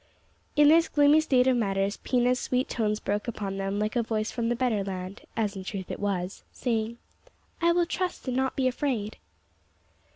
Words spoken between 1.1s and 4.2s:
state of matters Pina's sweet tones broke upon them like a